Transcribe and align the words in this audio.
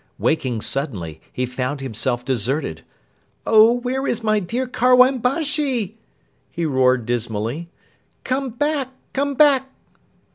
Waking 0.17 0.61
suddenly, 0.61 1.21
he 1.31 1.45
found 1.45 1.79
himself 1.79 2.25
deserted. 2.25 2.81
"Oh, 3.45 3.73
where 3.81 4.07
is 4.07 4.23
my 4.23 4.39
dear 4.39 4.65
Karwan 4.65 5.19
Bashi?" 5.19 5.95
he 6.49 6.65
roared 6.65 7.05
dismally. 7.05 7.69
"Come 8.23 8.49
back! 8.49 8.87
Come 9.13 9.35
back!" 9.35 9.69